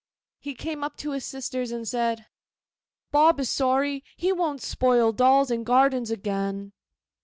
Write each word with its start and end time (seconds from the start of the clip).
He 0.39 0.55
came 0.55 0.83
up 0.83 0.97
to 0.97 1.11
his 1.11 1.23
sisters, 1.25 1.69
and 1.71 1.87
said, 1.87 2.25
'Bob 3.11 3.39
is 3.39 3.49
sorry; 3.51 4.03
he 4.17 4.31
won't 4.31 4.63
spoil 4.63 5.11
dolls 5.11 5.51
and 5.51 5.63
gardens 5.63 6.09
again. 6.09 6.71